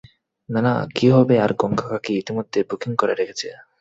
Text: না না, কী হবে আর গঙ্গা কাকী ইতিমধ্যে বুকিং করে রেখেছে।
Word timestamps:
না 0.49 0.59
না, 0.61 0.73
কী 0.95 1.07
হবে 1.09 1.35
আর 1.39 1.51
গঙ্গা 1.53 1.87
কাকী 1.91 2.13
ইতিমধ্যে 2.17 2.59
বুকিং 2.69 2.91
করে 2.95 3.13
রেখেছে। 3.15 3.47